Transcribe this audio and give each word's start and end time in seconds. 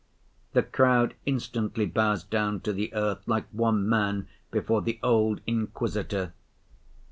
The 0.53 0.63
crowd 0.63 1.13
instantly 1.27 1.85
bows 1.85 2.23
down 2.23 2.61
to 2.61 2.73
the 2.73 2.91
earth, 2.95 3.21
like 3.27 3.45
one 3.51 3.87
man, 3.87 4.27
before 4.49 4.81
the 4.81 4.97
old 5.03 5.41
Inquisitor. 5.45 6.33